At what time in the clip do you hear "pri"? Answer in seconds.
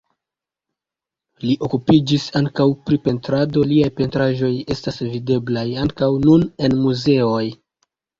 2.87-2.97